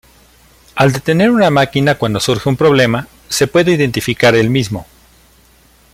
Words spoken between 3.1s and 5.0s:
se puede identificar el mismo.